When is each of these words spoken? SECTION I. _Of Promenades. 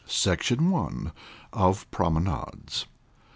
SECTION 0.07 0.73
I. 0.73 1.11
_Of 1.55 1.85
Promenades. 1.91 2.87